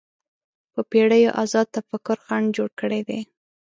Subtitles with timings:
[0.73, 3.19] په پېړیو ازاد تفکر خنډ جوړ کړی دی